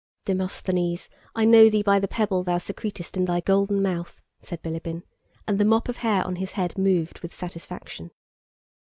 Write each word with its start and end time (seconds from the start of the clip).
"Demosthenes, 0.25 1.09
I 1.35 1.45
know 1.45 1.69
thee 1.69 1.83
by 1.83 1.99
the 1.99 2.07
pebble 2.07 2.41
thou 2.41 2.57
secretest 2.57 3.17
in 3.17 3.25
thy 3.25 3.39
golden 3.39 3.83
mouth!" 3.83 4.19
said 4.41 4.63
Bilíbin, 4.63 5.03
and 5.47 5.59
the 5.59 5.63
mop 5.63 5.87
of 5.87 5.97
hair 5.97 6.25
on 6.25 6.37
his 6.37 6.53
head 6.53 6.75
moved 6.75 7.19
with 7.19 7.31
satisfaction. 7.31 8.09